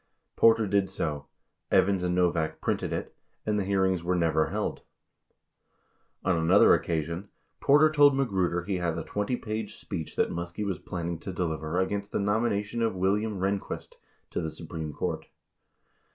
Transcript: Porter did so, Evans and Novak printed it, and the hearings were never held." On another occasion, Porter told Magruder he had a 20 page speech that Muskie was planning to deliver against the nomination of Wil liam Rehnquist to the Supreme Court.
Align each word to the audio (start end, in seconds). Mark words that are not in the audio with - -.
Porter 0.35 0.65
did 0.65 0.89
so, 0.89 1.27
Evans 1.69 2.01
and 2.01 2.15
Novak 2.15 2.59
printed 2.59 2.91
it, 2.91 3.15
and 3.45 3.59
the 3.59 3.63
hearings 3.63 4.03
were 4.03 4.15
never 4.15 4.47
held." 4.47 4.81
On 6.25 6.35
another 6.35 6.73
occasion, 6.73 7.29
Porter 7.59 7.91
told 7.91 8.15
Magruder 8.15 8.63
he 8.63 8.77
had 8.77 8.97
a 8.97 9.03
20 9.03 9.35
page 9.35 9.75
speech 9.75 10.15
that 10.15 10.31
Muskie 10.31 10.65
was 10.65 10.79
planning 10.79 11.19
to 11.19 11.31
deliver 11.31 11.79
against 11.79 12.11
the 12.11 12.19
nomination 12.19 12.81
of 12.81 12.95
Wil 12.95 13.17
liam 13.17 13.37
Rehnquist 13.37 13.93
to 14.31 14.41
the 14.41 14.49
Supreme 14.49 14.91
Court. 14.91 15.27